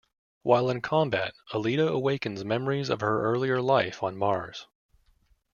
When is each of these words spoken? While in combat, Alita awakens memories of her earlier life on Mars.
While 0.41 0.71
in 0.71 0.81
combat, 0.81 1.35
Alita 1.53 1.87
awakens 1.87 2.43
memories 2.43 2.89
of 2.89 3.01
her 3.01 3.21
earlier 3.23 3.61
life 3.61 4.01
on 4.01 4.17
Mars. 4.17 4.65